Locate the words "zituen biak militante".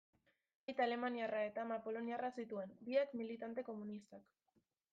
2.39-3.69